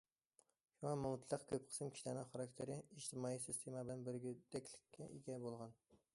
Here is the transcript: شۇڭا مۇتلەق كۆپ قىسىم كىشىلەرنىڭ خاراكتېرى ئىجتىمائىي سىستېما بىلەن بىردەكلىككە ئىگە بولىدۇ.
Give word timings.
شۇڭا 0.77 0.93
مۇتلەق 1.01 1.43
كۆپ 1.51 1.67
قىسىم 1.67 1.91
كىشىلەرنىڭ 1.97 2.25
خاراكتېرى 2.31 2.79
ئىجتىمائىي 2.97 3.41
سىستېما 3.45 3.85
بىلەن 3.87 4.05
بىردەكلىككە 4.09 5.11
ئىگە 5.13 5.41
بولىدۇ. 5.47 5.71